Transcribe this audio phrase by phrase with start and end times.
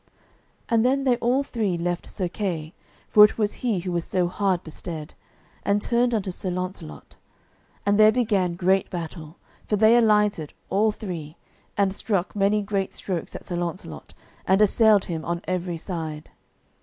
[0.67, 2.73] And then they all three left Sir Kay,
[3.07, 5.13] for it was he who was so hard bestead,
[5.61, 7.17] and turned unto Sir Launcelot.
[7.85, 9.37] And there began great battle,
[9.67, 11.37] for they alighted, all three,
[11.77, 14.15] and struck many great strokes at Sir Launcelot,
[14.47, 16.31] and assailed him on every side.